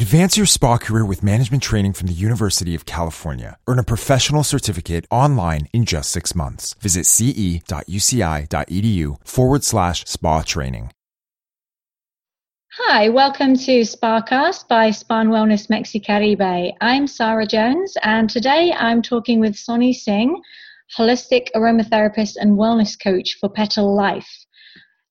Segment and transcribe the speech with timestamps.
[0.00, 3.58] Advance your spa career with management training from the University of California.
[3.66, 6.74] Earn a professional certificate online in just six months.
[6.74, 7.66] Visit ce.uci.edu
[9.26, 10.92] forward slash spa training.
[12.74, 16.74] Hi, welcome to SpaCast by Spa and Wellness Mexicaribe.
[16.80, 20.40] I'm Sarah Jones, and today I'm talking with Sonny Singh,
[20.96, 24.46] holistic aromatherapist and wellness coach for Petal Life.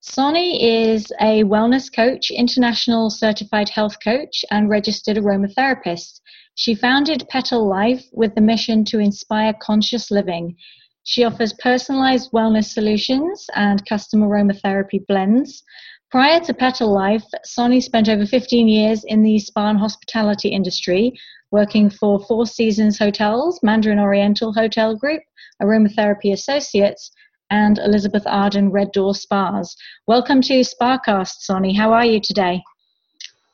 [0.09, 6.21] Sonny is a wellness coach, international certified health coach, and registered aromatherapist.
[6.55, 10.55] She founded Petal Life with the mission to inspire conscious living.
[11.03, 15.61] She offers personalized wellness solutions and custom aromatherapy blends.
[16.09, 21.11] Prior to Petal Life, Sonny spent over 15 years in the spa and hospitality industry,
[21.51, 25.21] working for Four Seasons Hotels, Mandarin Oriental Hotel Group,
[25.61, 27.11] Aromatherapy Associates,
[27.49, 29.75] and Elizabeth Arden Red Door Spas.
[30.07, 31.73] Welcome to SpaCast, Sonny.
[31.73, 32.61] How are you today?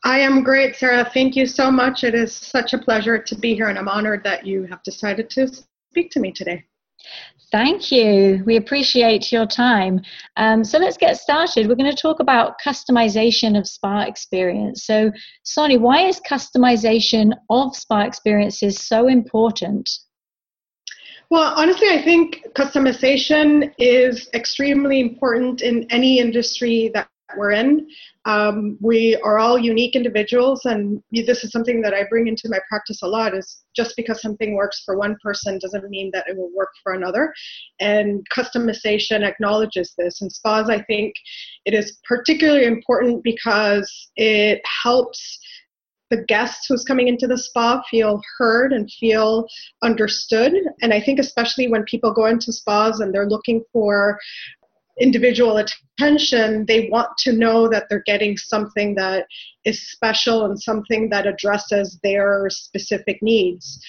[0.04, 1.10] I am great, Sarah.
[1.14, 2.04] Thank you so much.
[2.04, 5.30] It is such a pleasure to be here, and I'm honored that you have decided
[5.32, 6.66] to speak to me today.
[7.52, 8.44] Thank you.
[8.46, 10.02] We appreciate your time.
[10.38, 11.68] Um, so let's get started.
[11.68, 14.86] We're going to talk about customization of spa experience.
[14.86, 15.12] So,
[15.44, 19.90] Sonny, why is customization of spa experiences so important?
[21.34, 27.88] Well, honestly, I think customization is extremely important in any industry that we're in.
[28.26, 32.60] Um, we are all unique individuals, and this is something that I bring into my
[32.70, 33.36] practice a lot.
[33.36, 36.94] Is just because something works for one person doesn't mean that it will work for
[36.94, 37.34] another.
[37.80, 40.22] And customization acknowledges this.
[40.22, 41.16] In spas, I think
[41.66, 45.40] it is particularly important because it helps
[46.14, 49.48] the guests who's coming into the spa feel heard and feel
[49.82, 50.54] understood.
[50.82, 54.20] And I think, especially when people go into spas and they're looking for
[55.00, 59.26] individual attention, they want to know that they're getting something that
[59.66, 63.80] is special and something that addresses their specific needs.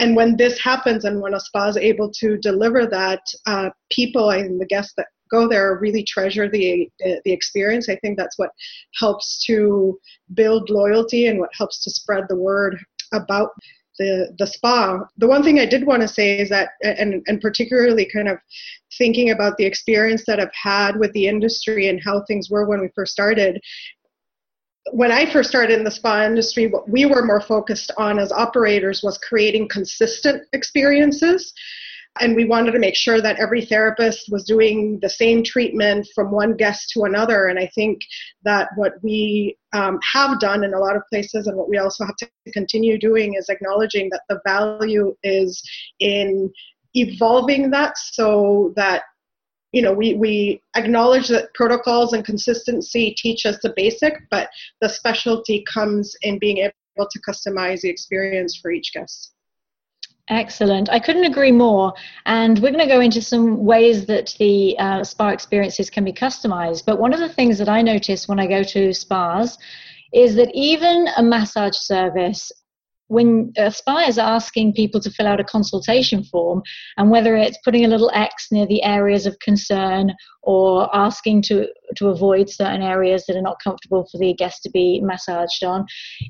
[0.00, 4.28] And when this happens and when a spa is able to deliver that, uh, people
[4.28, 7.88] and the guests that go there really treasure the, the, experience.
[7.88, 8.50] I think that's what
[8.98, 9.98] helps to
[10.34, 12.78] build loyalty and what helps to spread the word
[13.12, 13.50] about
[13.98, 15.00] the the spa.
[15.18, 18.38] The one thing I did want to say is that, and and particularly kind of
[18.98, 22.80] thinking about the experience that I've had with the industry and how things were when
[22.80, 23.60] we first started.
[24.92, 28.32] When I first started in the spa industry, what we were more focused on as
[28.32, 31.52] operators was creating consistent experiences
[32.18, 36.30] and we wanted to make sure that every therapist was doing the same treatment from
[36.30, 37.46] one guest to another.
[37.46, 38.00] And i think
[38.44, 42.04] that what we um, have done in a lot of places and what we also
[42.04, 45.62] have to continue doing is acknowledging that the value is
[46.00, 46.50] in
[46.94, 49.02] evolving that so that
[49.72, 54.48] you know we, we acknowledge that protocols and consistency teach us the basic but
[54.80, 59.32] the specialty comes in being able to customize the experience for each guest
[60.30, 60.88] Excellent.
[60.90, 61.92] I couldn't agree more.
[62.24, 66.12] And we're going to go into some ways that the uh, spa experiences can be
[66.12, 66.84] customized.
[66.86, 69.58] But one of the things that I notice when I go to spas
[70.14, 72.52] is that even a massage service,
[73.08, 76.62] when a spa is asking people to fill out a consultation form,
[76.96, 81.66] and whether it's putting a little X near the areas of concern or asking to,
[81.96, 85.86] to avoid certain areas that are not comfortable for the guest to be massaged on,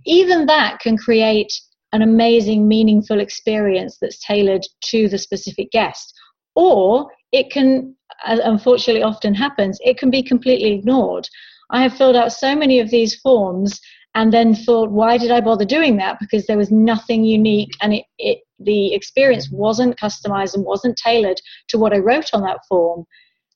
[0.07, 1.53] even that can create
[1.93, 6.15] an amazing, meaningful experience that's tailored to the specific guest.
[6.55, 11.29] Or it can, as unfortunately, often happens, it can be completely ignored.
[11.71, 13.81] I have filled out so many of these forms
[14.15, 16.19] and then thought, why did I bother doing that?
[16.19, 21.41] Because there was nothing unique and it, it, the experience wasn't customized and wasn't tailored
[21.69, 23.05] to what I wrote on that form.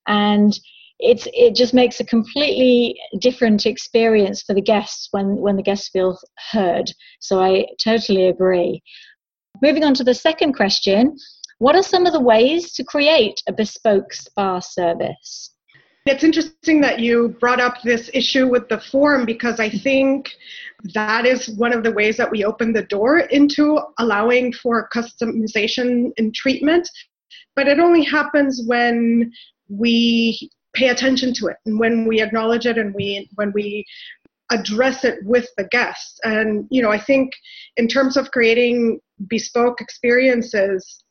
[0.07, 0.57] And
[1.05, 5.89] it's it just makes a completely different experience for the guests when when the guests
[5.89, 6.19] feel
[6.51, 6.91] heard.
[7.21, 8.83] So i totally agree.
[9.63, 11.17] Moving on to the second question
[11.59, 15.55] what are some of the ways to create a bespoke spa service?
[16.07, 20.31] It's interesting that you brought up this issue with the form because I think
[20.93, 26.11] that is one of the ways that we open the door into allowing for customization
[26.19, 26.87] in treatment.
[27.57, 29.33] But it only happens when
[29.69, 31.57] we pay attention to it.
[31.67, 33.85] And when we acknowledge it and we when we
[34.51, 36.19] address it with the guests.
[36.25, 37.33] And you know i think
[37.77, 41.04] in terms of creating bespoke experiences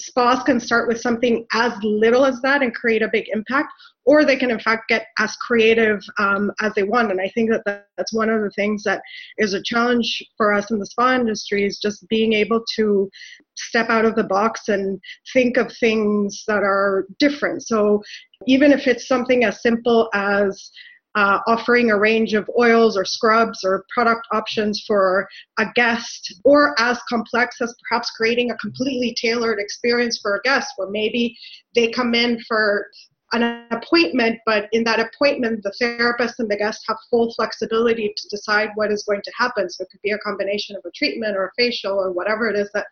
[0.00, 3.72] spas can start with something as little as that and create a big impact
[4.04, 7.10] or they can in fact get as creative um, as they want.
[7.10, 9.02] And i think that that's one of the things that
[9.38, 13.10] is a challenge for us in the spa industry is just being able to
[13.56, 15.00] step out of the box and
[15.32, 17.66] think of things that are different.
[17.66, 18.02] So
[18.46, 20.70] even if it's something as simple as
[21.14, 25.28] uh, offering a range of oils or scrubs or product options for
[25.58, 30.68] a guest, or as complex as perhaps creating a completely tailored experience for a guest
[30.76, 31.36] where maybe
[31.74, 32.86] they come in for
[33.32, 38.28] an appointment, but in that appointment, the therapist and the guest have full flexibility to
[38.28, 39.70] decide what is going to happen.
[39.70, 42.56] So it could be a combination of a treatment or a facial or whatever it
[42.56, 42.86] is that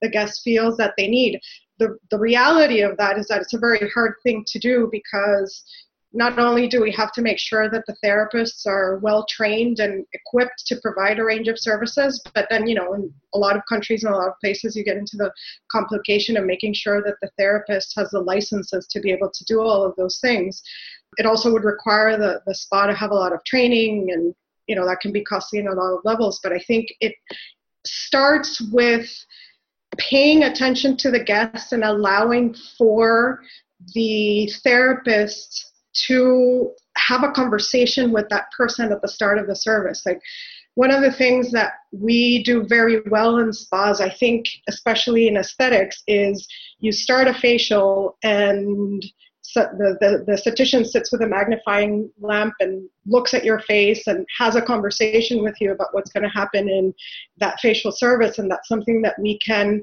[0.00, 1.38] the guest feels that they need.
[1.78, 5.62] The, the reality of that is that it's a very hard thing to do because
[6.12, 10.06] not only do we have to make sure that the therapists are well trained and
[10.14, 13.62] equipped to provide a range of services, but then, you know, in a lot of
[13.68, 15.30] countries and a lot of places, you get into the
[15.70, 19.60] complication of making sure that the therapist has the licenses to be able to do
[19.60, 20.62] all of those things.
[21.18, 24.34] It also would require the, the spa to have a lot of training, and,
[24.66, 26.40] you know, that can be costly on a lot of levels.
[26.42, 27.14] But I think it
[27.84, 29.10] starts with
[29.98, 33.42] paying attention to the guests and allowing for
[33.94, 35.66] the therapist
[36.06, 40.02] to have a conversation with that person at the start of the service.
[40.04, 40.20] Like
[40.74, 45.36] one of the things that we do very well in spas, I think, especially in
[45.36, 46.46] aesthetics, is
[46.80, 49.04] you start a facial and
[49.48, 54.06] so the, the, the esthetician sits with a magnifying lamp and looks at your face
[54.06, 56.92] and has a conversation with you about what's going to happen in
[57.38, 58.38] that facial service.
[58.38, 59.82] And that's something that we can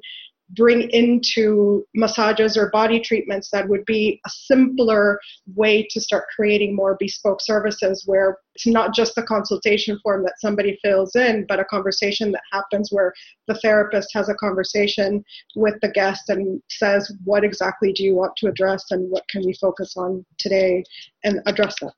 [0.50, 5.20] bring into massages or body treatments that would be a simpler
[5.56, 10.40] way to start creating more bespoke services where it's not just a consultation form that
[10.40, 13.14] somebody fills in, but a conversation that happens where
[13.48, 15.24] the therapist has a conversation
[15.56, 19.44] with the guest and says, What exactly do you want to address and what can
[19.46, 20.84] we focus on today
[21.24, 21.94] and address that.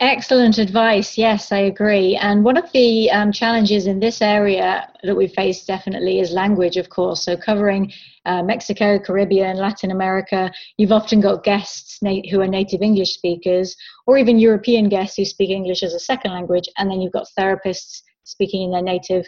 [0.00, 1.18] Excellent advice.
[1.18, 2.16] Yes, I agree.
[2.16, 6.78] And one of the um, challenges in this area that we face definitely is language,
[6.78, 7.22] of course.
[7.22, 7.92] So, covering
[8.24, 11.98] uh, Mexico, Caribbean, Latin America, you've often got guests
[12.30, 13.76] who are native English speakers,
[14.06, 17.26] or even European guests who speak English as a second language, and then you've got
[17.38, 19.26] therapists speaking in their native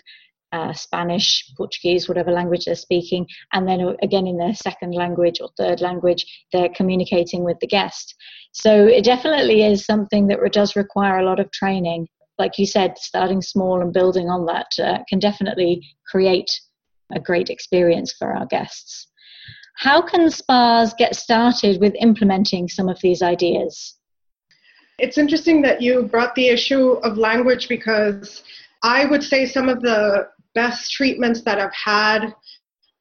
[0.53, 5.41] uh, Spanish, Portuguese, whatever language they're speaking, and then uh, again in their second language
[5.41, 8.15] or third language, they're communicating with the guest.
[8.53, 12.09] So it definitely is something that does require a lot of training.
[12.39, 16.51] Like you said, starting small and building on that uh, can definitely create
[17.15, 19.09] a great experience for our guests.
[19.77, 23.97] How can spas get started with implementing some of these ideas?
[24.99, 28.43] It's interesting that you brought the issue of language because
[28.83, 32.35] I would say some of the best treatments that I've had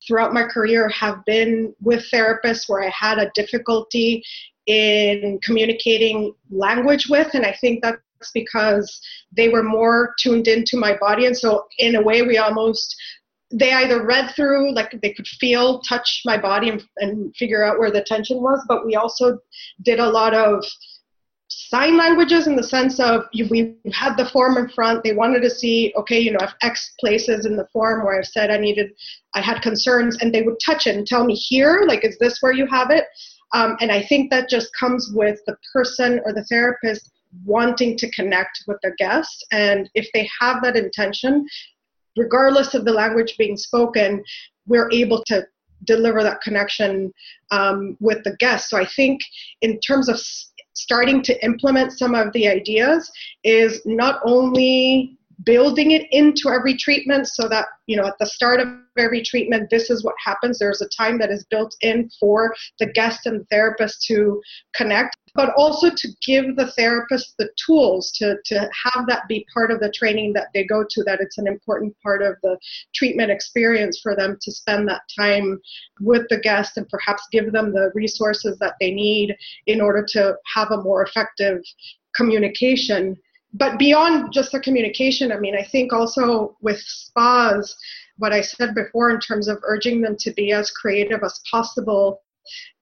[0.07, 4.23] throughout my career have been with therapists where I had a difficulty
[4.67, 9.01] in communicating language with, and I think that's because
[9.35, 12.95] they were more tuned into my body, and so in a way, we almost
[13.53, 17.79] they either read through like they could feel touch my body and, and figure out
[17.79, 19.37] where the tension was but we also
[19.81, 20.63] did a lot of
[21.71, 25.03] sign languages in the sense of we had the form in front.
[25.03, 28.27] They wanted to see, okay, you know, I've X places in the form where I've
[28.27, 28.91] said I needed,
[29.35, 32.39] I had concerns, and they would touch it and tell me here, like, is this
[32.41, 33.05] where you have it?
[33.53, 37.09] Um, and I think that just comes with the person or the therapist
[37.45, 39.45] wanting to connect with the guest.
[39.53, 41.47] And if they have that intention,
[42.17, 44.21] regardless of the language being spoken,
[44.67, 45.47] we're able to
[45.85, 47.11] deliver that connection
[47.51, 48.69] um, with the guest.
[48.69, 49.21] So I think
[49.61, 50.19] in terms of
[50.81, 53.11] starting to implement some of the ideas
[53.43, 58.59] is not only building it into every treatment so that you know at the start
[58.59, 58.67] of
[58.97, 62.85] every treatment this is what happens there's a time that is built in for the
[62.87, 64.41] guest and the therapist to
[64.75, 69.71] connect but also to give the therapist the tools to, to have that be part
[69.71, 72.57] of the training that they go to, that it's an important part of the
[72.93, 75.59] treatment experience for them to spend that time
[76.01, 79.35] with the guest and perhaps give them the resources that they need
[79.67, 81.61] in order to have a more effective
[82.15, 83.15] communication.
[83.53, 87.75] But beyond just the communication, I mean, I think also with spas,
[88.17, 92.21] what I said before in terms of urging them to be as creative as possible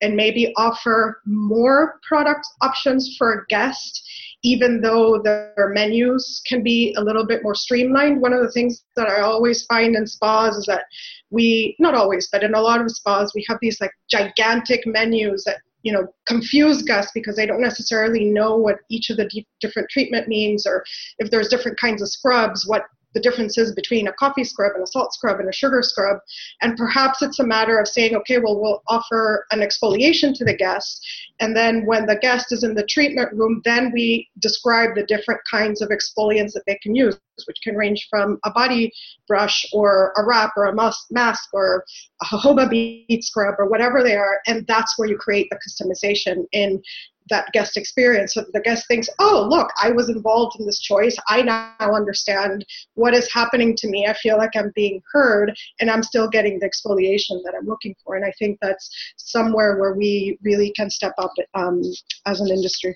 [0.02, 4.02] and maybe offer more product options for a guest
[4.44, 8.22] even though their menus can be a little bit more streamlined.
[8.22, 10.84] One of the things that I always find in spas is that
[11.30, 15.44] we, not always, but in a lot of spas, we have these like gigantic menus
[15.44, 19.30] that you know confuse guests because they don't necessarily know what each of the
[19.62, 20.84] different treatment means or
[21.20, 22.84] if there's different kinds of scrubs what
[23.14, 26.20] the differences between a coffee scrub and a salt scrub and a sugar scrub.
[26.62, 30.56] And perhaps it's a matter of saying, okay, well, we'll offer an exfoliation to the
[30.56, 31.06] guest.
[31.40, 35.42] And then when the guest is in the treatment room, then we describe the different
[35.50, 38.92] kinds of exfoliants that they can use, which can range from a body
[39.28, 40.76] brush or a wrap or a
[41.12, 41.84] mask or
[42.22, 44.40] a jojoba bead scrub or whatever they are.
[44.48, 46.82] And that's where you create the customization in
[47.30, 51.16] that guest experience so the guest thinks oh look i was involved in this choice
[51.28, 55.90] i now understand what is happening to me i feel like i'm being heard and
[55.90, 59.94] i'm still getting the exfoliation that i'm looking for and i think that's somewhere where
[59.94, 61.82] we really can step up um,
[62.26, 62.96] as an industry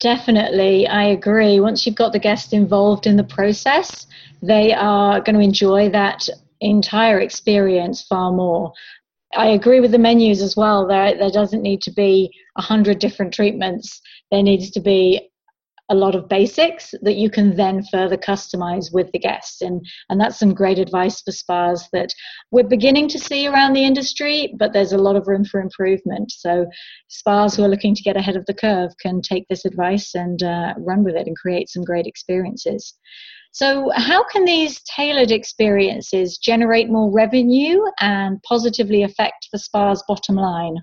[0.00, 1.58] Definitely, I agree.
[1.58, 4.06] Once you've got the guests involved in the process,
[4.40, 6.28] they are going to enjoy that
[6.60, 8.72] entire experience far more.
[9.36, 10.86] I agree with the menus as well.
[10.86, 14.00] There, there doesn't need to be a hundred different treatments.
[14.30, 15.30] There needs to be
[15.90, 20.20] a lot of basics that you can then further customize with the guests and and
[20.20, 22.10] that's some great advice for spas that
[22.50, 26.30] we're beginning to see around the industry but there's a lot of room for improvement.
[26.30, 26.66] So
[27.08, 30.42] spas who are looking to get ahead of the curve can take this advice and
[30.42, 32.94] uh, run with it and create some great experiences.
[33.52, 40.36] So how can these tailored experiences generate more revenue and positively affect the spa's bottom
[40.36, 40.76] line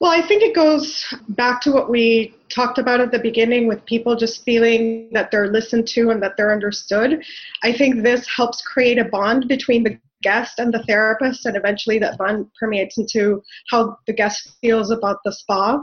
[0.00, 3.84] well, I think it goes back to what we talked about at the beginning with
[3.84, 7.22] people just feeling that they're listened to and that they're understood.
[7.64, 11.98] I think this helps create a bond between the guest and the therapist, and eventually
[11.98, 15.80] that bond permeates into how the guest feels about the spa.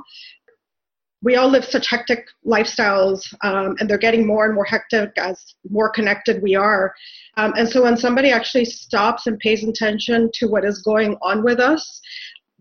[1.21, 5.43] We all live such hectic lifestyles, um, and they're getting more and more hectic as
[5.69, 6.93] more connected we are.
[7.37, 11.43] Um, and so when somebody actually stops and pays attention to what is going on
[11.43, 12.01] with us,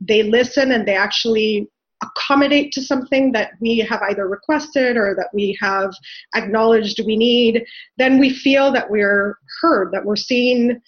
[0.01, 1.69] they listen and they actually
[2.03, 5.93] accommodate to something that we have either requested or that we have
[6.35, 7.65] acknowledged we need,
[7.97, 10.81] then we feel that we're heard, that we're seen,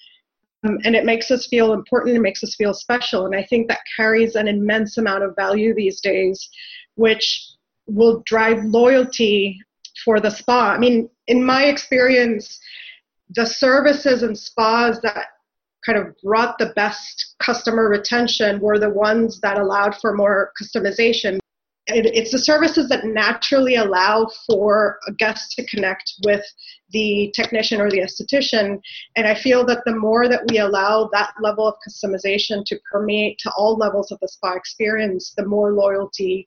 [0.65, 3.27] um, and it makes us feel important, it makes us feel special.
[3.27, 6.49] And I think that carries an immense amount of value these days,
[6.95, 7.51] which
[7.87, 9.59] will drive loyalty
[10.05, 10.73] for the spa.
[10.73, 12.59] I mean, in my experience,
[13.35, 15.27] the services and spas that
[15.87, 21.39] kind of brought the best customer retention were the ones that allowed for more customization.
[21.89, 26.45] it's the services that naturally allow for a guest to connect with
[26.91, 28.81] the technician or the esthetician.
[29.17, 33.39] And I feel that the more that we allow that level of customization to permeate
[33.39, 36.45] to all levels of the spa experience, the more loyalty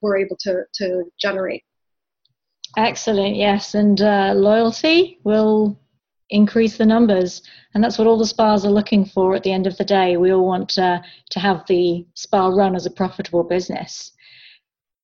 [0.00, 1.62] we're able to, to generate.
[2.76, 3.74] Excellent, yes.
[3.74, 5.79] And uh, loyalty will
[6.30, 7.42] increase the numbers.
[7.74, 10.16] And that's what all the spas are looking for at the end of the day.
[10.16, 14.12] We all want uh, to have the spa run as a profitable business.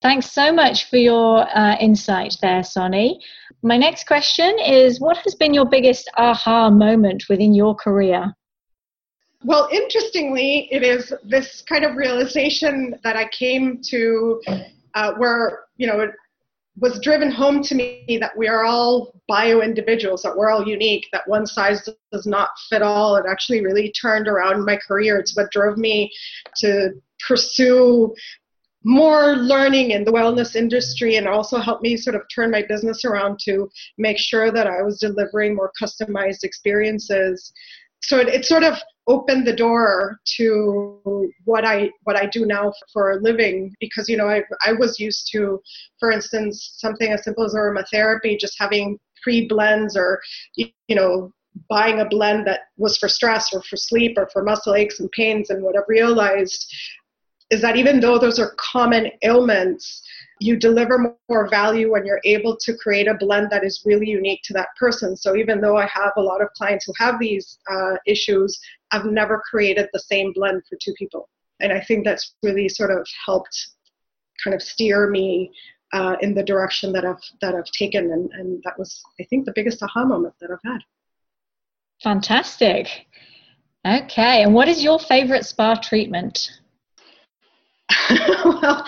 [0.02, 3.20] Thanks so much for your uh, insight there, Sonny.
[3.62, 8.34] My next question is What has been your biggest aha moment within your career?
[9.44, 14.40] Well, interestingly, it is this kind of realization that I came to
[14.94, 16.10] uh, where, you know,
[16.78, 21.06] was driven home to me that we are all bio individuals, that we're all unique,
[21.12, 23.16] that one size does not fit all.
[23.16, 25.18] It actually really turned around my career.
[25.18, 26.12] It's what drove me
[26.58, 26.90] to
[27.26, 28.14] pursue
[28.84, 33.04] more learning in the wellness industry and also helped me sort of turn my business
[33.04, 33.68] around to
[33.98, 37.52] make sure that I was delivering more customized experiences.
[38.06, 38.74] So it, it sort of
[39.08, 44.16] opened the door to what I what I do now for a living because you
[44.16, 45.60] know I I was used to,
[45.98, 50.20] for instance, something as simple as aromatherapy, just having pre blends or
[50.54, 51.32] you know
[51.68, 55.10] buying a blend that was for stress or for sleep or for muscle aches and
[55.12, 56.66] pains and what I've realized
[57.50, 60.02] is that even though those are common ailments
[60.38, 64.40] you deliver more value when you're able to create a blend that is really unique
[64.44, 65.16] to that person.
[65.16, 68.58] So even though I have a lot of clients who have these uh, issues,
[68.90, 71.28] I've never created the same blend for two people.
[71.60, 73.68] And I think that's really sort of helped
[74.44, 75.50] kind of steer me
[75.92, 79.46] uh, in the direction that I've that I've taken, and, and that was I think
[79.46, 80.80] the biggest aha moment that I've had.
[82.02, 83.06] Fantastic.
[83.86, 86.50] Okay, and what is your favorite spa treatment?
[88.44, 88.84] well,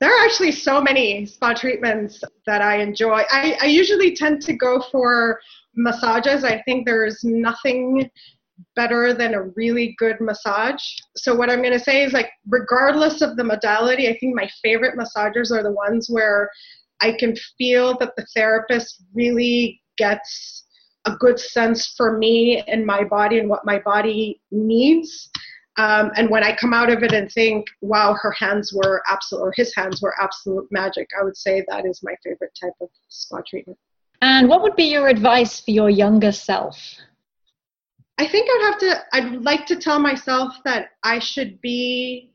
[0.00, 3.22] there are actually so many spa treatments that I enjoy.
[3.30, 5.40] I, I usually tend to go for
[5.74, 6.44] massages.
[6.44, 8.10] I think there's nothing
[8.76, 10.82] better than a really good massage.
[11.16, 14.48] So what I'm going to say is like regardless of the modality, I think my
[14.62, 16.50] favorite massagers are the ones where
[17.00, 20.64] I can feel that the therapist really gets
[21.06, 25.30] a good sense for me and my body and what my body needs
[25.76, 29.40] um, and when I come out of it and think, wow, her hands were absolute,
[29.40, 32.88] or his hands were absolute magic, I would say that is my favorite type of
[33.08, 33.78] spa treatment.
[34.22, 36.76] And what would be your advice for your younger self?
[38.18, 42.30] I think I'd have to, I'd like to tell myself that I should be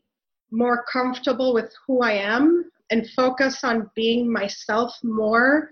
[0.52, 5.70] more comfortable with who I am and focus on being myself more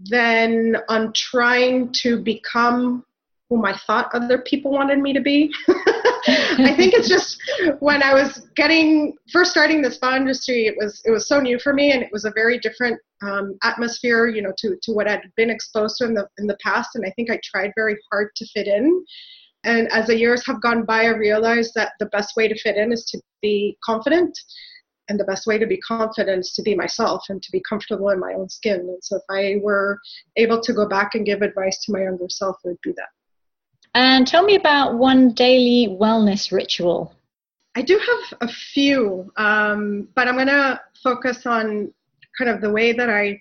[0.00, 3.04] than on trying to become
[3.50, 5.52] whom I thought other people wanted me to be.
[6.26, 7.38] I think it's just
[7.80, 11.58] when I was getting first starting the spa industry, it was it was so new
[11.58, 15.08] for me, and it was a very different um, atmosphere, you know, to to what
[15.08, 16.90] I'd been exposed to in the in the past.
[16.94, 19.04] And I think I tried very hard to fit in.
[19.64, 22.76] And as the years have gone by, I realized that the best way to fit
[22.76, 24.38] in is to be confident.
[25.08, 28.08] And the best way to be confident is to be myself and to be comfortable
[28.08, 28.80] in my own skin.
[28.80, 29.98] And so, if I were
[30.36, 33.08] able to go back and give advice to my younger self, it would be that.
[33.94, 37.14] And tell me about one daily wellness ritual.
[37.76, 41.92] I do have a few, um, but I'm going to focus on
[42.36, 43.40] kind of the way that I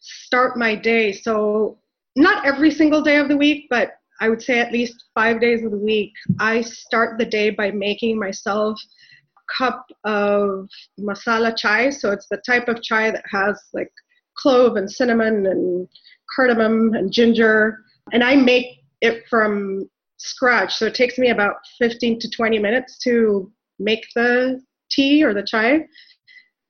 [0.00, 1.12] start my day.
[1.12, 1.78] So,
[2.14, 5.62] not every single day of the week, but I would say at least five days
[5.64, 8.80] of the week, I start the day by making myself
[9.36, 11.90] a cup of masala chai.
[11.90, 13.92] So, it's the type of chai that has like
[14.36, 15.88] clove and cinnamon and
[16.34, 17.80] cardamom and ginger.
[18.12, 19.88] And I make it from
[20.18, 20.76] scratch.
[20.76, 24.60] So it takes me about 15 to 20 minutes to make the
[24.90, 25.80] tea or the chai.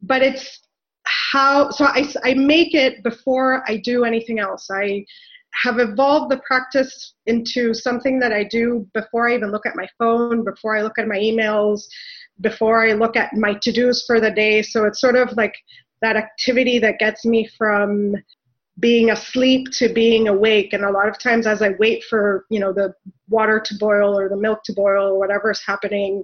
[0.02, 0.60] But it's
[1.04, 4.68] how, so I, I make it before I do anything else.
[4.70, 5.04] I
[5.62, 9.88] have evolved the practice into something that I do before I even look at my
[9.98, 11.82] phone, before I look at my emails,
[12.40, 14.62] before I look at my to dos for the day.
[14.62, 15.54] So it's sort of like
[16.02, 18.14] that activity that gets me from
[18.78, 20.72] being asleep to being awake.
[20.72, 22.94] And a lot of times as i wait for you know the
[23.28, 26.22] water to boil or the milk to boil or whatever is happening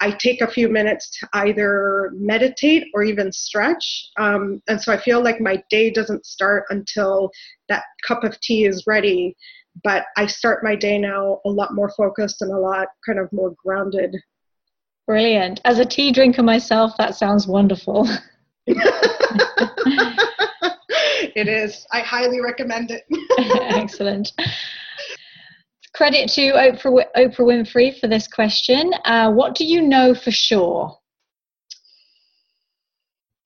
[0.00, 4.10] i take a few minutes to either meditate or even stretch.
[4.18, 7.30] Um, and so i feel like my day doesn't start until
[7.68, 9.36] that cup of tea is ready
[9.84, 13.32] but i start my day now a lot more focused and a lot kind of
[13.32, 14.14] more grounded.
[15.06, 15.60] Brilliant.
[15.64, 18.08] As a tea drinker myself that sounds wonderful
[21.34, 21.86] it is.
[21.92, 23.04] I highly recommend it.
[23.74, 24.32] Excellent.
[25.94, 28.92] Credit to Oprah, Oprah Winfrey for this question.
[29.04, 30.96] Uh, what do you know for sure?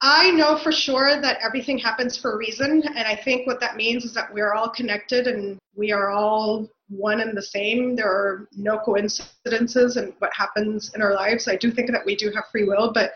[0.03, 3.77] I know for sure that everything happens for a reason, and I think what that
[3.77, 7.97] means is that we're all connected and we are all one and the same.
[7.97, 11.49] There are no coincidences in what happens in our lives.
[11.49, 13.13] I do think that we do have free will, but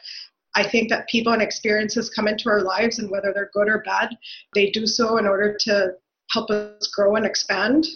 [0.55, 3.83] I think that people and experiences come into our lives, and whether they're good or
[3.85, 4.17] bad,
[4.55, 5.93] they do so in order to
[6.33, 7.87] help us grow and expand.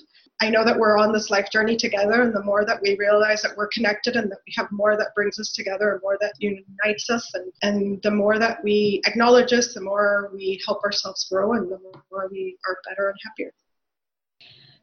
[0.40, 3.43] I know that we're on this life journey together, and the more that we realize
[3.43, 6.35] that we're connected and that we have more that brings us together and more that
[6.38, 11.27] unites us, and, and the more that we acknowledge us, the more we help ourselves
[11.31, 11.79] grow and the
[12.11, 13.53] more we are better and happier.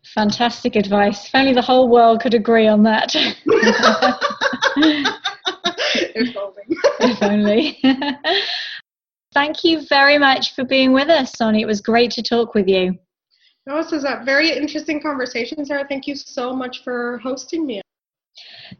[0.03, 1.27] Fantastic advice.
[1.27, 3.13] If only the whole world could agree on that.
[5.95, 6.63] if only.
[6.99, 7.79] if only.
[9.33, 11.61] Thank you very much for being with us, Sonny.
[11.61, 12.97] It was great to talk with you.
[13.67, 15.85] No, this was a very interesting conversation, Sarah.
[15.87, 17.81] Thank you so much for hosting me.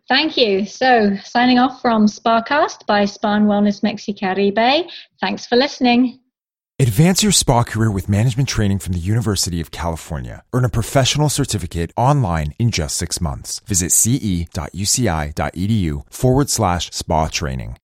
[0.07, 0.65] Thank you.
[0.65, 4.89] So, signing off from SpaCast by Spa and Wellness Mexicaribe.
[5.21, 6.19] Thanks for listening.
[6.81, 10.41] Advance your spa career with management training from the University of California.
[10.51, 13.61] Earn a professional certificate online in just six months.
[13.67, 14.49] Visit ce.uci.edu
[16.11, 17.77] forward slash spa training.